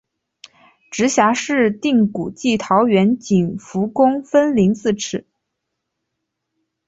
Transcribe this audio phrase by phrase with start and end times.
[0.89, 5.27] 直辖市定古迹桃园景福宫分灵自此。